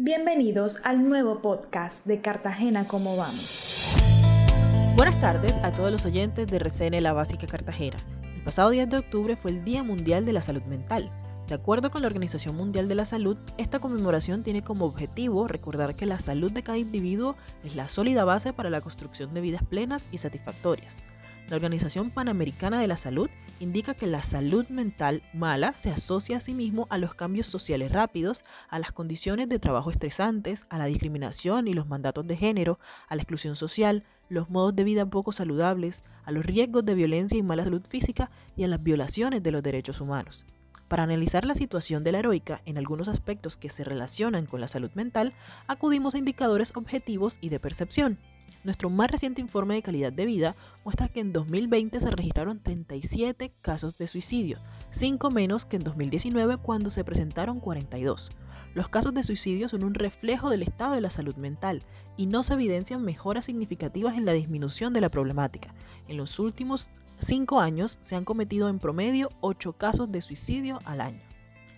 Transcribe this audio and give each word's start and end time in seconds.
Bienvenidos 0.00 0.78
al 0.84 1.08
nuevo 1.08 1.42
podcast 1.42 2.06
de 2.06 2.20
Cartagena 2.20 2.86
Cómo 2.86 3.16
Vamos. 3.16 3.96
Buenas 4.94 5.20
tardes 5.20 5.54
a 5.64 5.72
todos 5.72 5.90
los 5.90 6.06
oyentes 6.06 6.46
de 6.46 6.58
RCN 6.58 7.02
La 7.02 7.12
Básica 7.12 7.48
Cartagena. 7.48 7.96
El 8.36 8.44
pasado 8.44 8.70
10 8.70 8.90
de 8.90 8.98
octubre 8.98 9.34
fue 9.34 9.50
el 9.50 9.64
Día 9.64 9.82
Mundial 9.82 10.24
de 10.24 10.32
la 10.32 10.40
Salud 10.40 10.62
Mental. 10.62 11.10
De 11.48 11.56
acuerdo 11.56 11.90
con 11.90 12.02
la 12.02 12.06
Organización 12.06 12.54
Mundial 12.54 12.86
de 12.86 12.94
la 12.94 13.06
Salud, 13.06 13.36
esta 13.56 13.80
conmemoración 13.80 14.44
tiene 14.44 14.62
como 14.62 14.84
objetivo 14.84 15.48
recordar 15.48 15.96
que 15.96 16.06
la 16.06 16.20
salud 16.20 16.52
de 16.52 16.62
cada 16.62 16.78
individuo 16.78 17.34
es 17.64 17.74
la 17.74 17.88
sólida 17.88 18.22
base 18.22 18.52
para 18.52 18.70
la 18.70 18.80
construcción 18.80 19.34
de 19.34 19.40
vidas 19.40 19.64
plenas 19.64 20.08
y 20.12 20.18
satisfactorias. 20.18 20.94
La 21.48 21.56
Organización 21.56 22.10
Panamericana 22.10 22.78
de 22.78 22.88
la 22.88 22.98
Salud 22.98 23.30
indica 23.58 23.94
que 23.94 24.06
la 24.06 24.22
salud 24.22 24.68
mental 24.68 25.22
mala 25.32 25.72
se 25.72 25.90
asocia 25.90 26.36
a 26.36 26.40
sí 26.42 26.52
mismo 26.52 26.86
a 26.90 26.98
los 26.98 27.14
cambios 27.14 27.46
sociales 27.46 27.90
rápidos, 27.90 28.44
a 28.68 28.78
las 28.78 28.92
condiciones 28.92 29.48
de 29.48 29.58
trabajo 29.58 29.90
estresantes, 29.90 30.66
a 30.68 30.76
la 30.76 30.84
discriminación 30.84 31.66
y 31.66 31.72
los 31.72 31.88
mandatos 31.88 32.26
de 32.26 32.36
género, 32.36 32.78
a 33.08 33.16
la 33.16 33.22
exclusión 33.22 33.56
social, 33.56 34.04
los 34.28 34.50
modos 34.50 34.76
de 34.76 34.84
vida 34.84 35.06
poco 35.06 35.32
saludables, 35.32 36.02
a 36.26 36.32
los 36.32 36.44
riesgos 36.44 36.84
de 36.84 36.94
violencia 36.94 37.38
y 37.38 37.42
mala 37.42 37.64
salud 37.64 37.82
física 37.88 38.30
y 38.54 38.64
a 38.64 38.68
las 38.68 38.82
violaciones 38.82 39.42
de 39.42 39.50
los 39.50 39.62
derechos 39.62 40.02
humanos. 40.02 40.44
Para 40.86 41.04
analizar 41.04 41.46
la 41.46 41.54
situación 41.54 42.04
de 42.04 42.12
la 42.12 42.18
heroica 42.18 42.60
en 42.66 42.76
algunos 42.76 43.08
aspectos 43.08 43.56
que 43.56 43.70
se 43.70 43.84
relacionan 43.84 44.44
con 44.44 44.60
la 44.60 44.68
salud 44.68 44.90
mental, 44.92 45.32
acudimos 45.66 46.14
a 46.14 46.18
indicadores 46.18 46.72
objetivos 46.76 47.38
y 47.40 47.48
de 47.48 47.58
percepción. 47.58 48.18
Nuestro 48.64 48.90
más 48.90 49.10
reciente 49.10 49.40
informe 49.40 49.74
de 49.74 49.82
calidad 49.82 50.12
de 50.12 50.26
vida 50.26 50.56
muestra 50.84 51.08
que 51.08 51.20
en 51.20 51.32
2020 51.32 52.00
se 52.00 52.10
registraron 52.10 52.60
37 52.60 53.52
casos 53.62 53.98
de 53.98 54.06
suicidio, 54.08 54.58
5 54.90 55.30
menos 55.30 55.64
que 55.64 55.76
en 55.76 55.84
2019 55.84 56.56
cuando 56.58 56.90
se 56.90 57.04
presentaron 57.04 57.60
42. 57.60 58.30
Los 58.74 58.88
casos 58.88 59.14
de 59.14 59.24
suicidio 59.24 59.68
son 59.68 59.84
un 59.84 59.94
reflejo 59.94 60.50
del 60.50 60.62
estado 60.62 60.94
de 60.94 61.00
la 61.00 61.10
salud 61.10 61.36
mental 61.36 61.82
y 62.16 62.26
no 62.26 62.42
se 62.42 62.54
evidencian 62.54 63.02
mejoras 63.02 63.46
significativas 63.46 64.16
en 64.16 64.24
la 64.24 64.32
disminución 64.32 64.92
de 64.92 65.00
la 65.00 65.08
problemática. 65.08 65.74
En 66.06 66.16
los 66.16 66.38
últimos 66.38 66.90
5 67.18 67.60
años 67.60 67.98
se 68.00 68.16
han 68.16 68.24
cometido 68.24 68.68
en 68.68 68.78
promedio 68.78 69.30
8 69.40 69.72
casos 69.72 70.12
de 70.12 70.20
suicidio 70.20 70.78
al 70.84 71.00
año. 71.00 71.20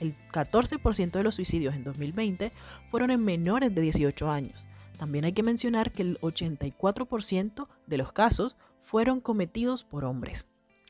El 0.00 0.16
14% 0.32 1.12
de 1.12 1.22
los 1.22 1.36
suicidios 1.36 1.74
en 1.74 1.84
2020 1.84 2.52
fueron 2.90 3.10
en 3.10 3.24
menores 3.24 3.74
de 3.74 3.82
18 3.82 4.30
años, 4.30 4.66
también 5.02 5.24
hay 5.24 5.32
que 5.32 5.42
mencionar 5.42 5.90
que 5.90 6.02
el 6.02 6.20
84% 6.20 7.66
de 7.88 7.96
los 7.96 8.12
casos 8.12 8.54
fueron 8.84 9.20
cometidos 9.20 9.82
por 9.82 10.04
hombres. 10.04 10.46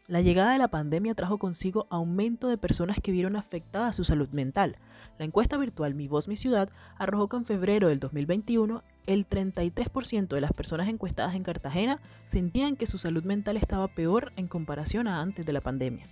La 0.07 0.21
llegada 0.21 0.53
de 0.53 0.59
la 0.59 0.69
pandemia 0.69 1.15
trajo 1.15 1.39
consigo 1.39 1.87
aumento 1.89 2.49
de 2.49 2.59
personas 2.59 2.99
que 3.03 3.11
vieron 3.11 3.37
afectada 3.37 3.95
su 3.95 4.05
salud 4.05 4.29
mental. 4.29 4.77
La 5.19 5.25
encuesta 5.25 5.57
virtual 5.57 5.95
Mi 5.95 6.09
Voz 6.09 6.29
Mi 6.29 6.37
Ciudad 6.37 6.69
arrojó 6.99 7.31
que 7.31 7.39
en 7.39 7.47
febrero 7.47 7.89
del 7.89 8.01
2021 8.01 8.83
el 9.07 9.27
33% 9.27 10.29
de 10.29 10.41
las 10.43 10.53
personas 10.53 10.89
encuestadas 10.89 11.35
en 11.35 11.43
Cartagena 11.43 11.99
sentían 12.27 12.77
que 12.77 12.85
su 12.85 12.99
salud 12.99 13.25
mental 13.25 13.57
estaba 13.57 13.89
peor 13.89 14.31
en 14.37 14.47
comparación 14.47 15.09
a 15.09 15.23
antes 15.23 15.47
de 15.47 15.55
la 15.55 15.63
pandemia. 15.63 16.05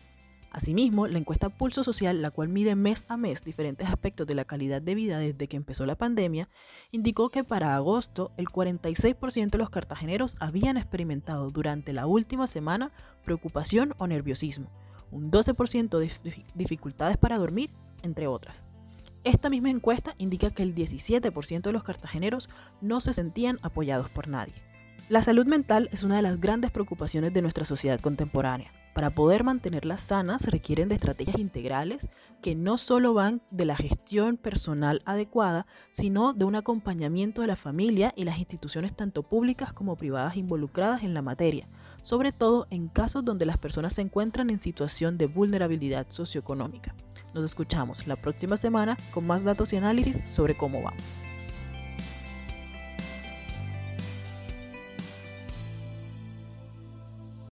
Asimismo, 0.53 1.07
la 1.07 1.19
encuesta 1.19 1.49
Pulso 1.49 1.85
Social, 1.85 2.23
la 2.23 2.33
cual 2.33 2.49
mide 2.49 2.75
mes 2.75 3.07
a 3.09 3.17
mes 3.17 3.45
diferentes 3.45 3.89
aspectos 3.89 4.27
de 4.27 4.35
la 4.35 4.45
calidad 4.45 4.83
de 4.83 4.97
vida 4.97 5.19
desde 5.21 5.47
que 5.47 5.57
empezó 5.57 5.87
la 5.87 5.95
pandemia, 5.95 6.49
indicó 6.91 7.29
que 7.29 7.45
para 7.45 7.77
agosto 7.77 8.33
el 8.37 8.47
46% 8.47 9.51
de 9.51 9.59
los 9.59 9.71
cartageneros 9.71 10.37
habían 10.41 10.77
experimentado 10.77 11.51
durante 11.51 11.93
la 11.93 12.07
última 12.07 12.49
semana 12.49 12.91
preocupación 13.25 13.95
o 13.99 14.09
nerviosismo, 14.09 14.69
un 15.13 15.31
12% 15.31 15.99
de 15.99 16.45
dificultades 16.57 17.17
para 17.17 17.39
dormir, 17.39 17.71
entre 18.03 18.27
otras. 18.27 18.65
Esta 19.23 19.51
misma 19.51 19.71
encuesta 19.71 20.15
indica 20.19 20.51
que 20.51 20.65
el 20.65 20.75
17% 20.75 21.61
de 21.61 21.73
los 21.73 21.85
cartageneros 21.85 22.49
no 22.81 23.01
se 23.01 23.13
sentían 23.13 23.61
apoyados 23.63 24.09
por 24.09 24.27
nadie. 24.27 24.55
La 25.09 25.23
salud 25.23 25.47
mental 25.47 25.89
es 25.93 26.03
una 26.03 26.17
de 26.17 26.23
las 26.23 26.41
grandes 26.41 26.73
preocupaciones 26.73 27.33
de 27.33 27.43
nuestra 27.43 27.65
sociedad 27.65 28.01
contemporánea. 28.01 28.73
Para 28.95 29.11
poder 29.11 29.45
mantenerla 29.45 29.97
sana 29.99 30.39
se 30.39 30.51
requieren 30.51 30.89
de 30.89 30.97
estrategias 30.97 31.39
integrales 31.39 32.09
que 32.43 32.57
no 32.57 32.77
solo 32.77 33.15
van 33.15 33.41
de 33.51 33.65
la 33.65 33.77
gestión 33.77 34.37
personal 34.37 35.01
adecuada, 35.05 35.67
sino 35.93 36.33
de 36.33 36.45
un 36.45 36.57
acompañamiento 36.57 37.41
de 37.41 37.47
la 37.47 37.57
familia 37.57 38.13
y 38.17 38.25
las 38.25 38.39
instituciones 38.39 38.95
tanto 38.95 39.23
públicas 39.23 39.73
como 39.73 39.97
privadas 39.97 40.37
involucradas 40.37 41.05
en 41.05 41.15
la 41.15 41.23
materia, 41.23 41.69
sobre 42.03 42.33
todo 42.33 42.67
en 42.71 42.89
casos 42.89 43.25
donde 43.25 43.47
las 43.47 43.59
personas 43.59 43.95
se 43.95 44.03
encuentran 44.03 44.51
en 44.51 44.59
situación 44.59 45.19
de 45.19 45.27
vulnerabilidad 45.27 46.07
socioeconómica. 46.09 46.95
Nos 47.33 47.45
escuchamos 47.45 48.09
la 48.09 48.17
próxima 48.17 48.57
semana 48.57 48.97
con 49.13 49.25
más 49.25 49.45
datos 49.45 49.73
y 49.73 49.77
análisis 49.77 50.19
sobre 50.27 50.57
cómo 50.57 50.83
vamos. 50.83 51.30